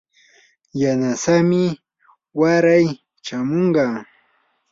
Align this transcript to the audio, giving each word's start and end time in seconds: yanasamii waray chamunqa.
yanasamii 0.81 1.69
waray 2.39 2.85
chamunqa. 3.25 3.85